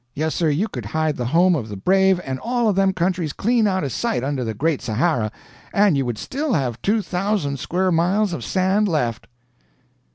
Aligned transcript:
Yes, 0.15 0.33
sir, 0.33 0.49
you 0.49 0.67
could 0.67 0.85
hide 0.97 1.15
the 1.15 1.27
home 1.27 1.53
of 1.53 1.69
the 1.69 1.77
brave 1.77 2.19
and 2.25 2.39
all 2.39 2.67
of 2.67 2.75
them 2.75 2.91
countries 2.91 3.33
clean 3.33 3.67
out 3.67 3.83
of 3.83 3.91
sight 3.91 4.23
under 4.23 4.43
the 4.43 4.55
Great 4.55 4.81
Sahara, 4.81 5.31
and 5.75 5.95
you 5.95 6.07
would 6.07 6.17
still 6.17 6.53
have 6.53 6.81
2,000 6.81 7.59
square 7.59 7.91
miles 7.91 8.33
of 8.33 8.43
sand 8.43 8.87
left." 8.87 9.27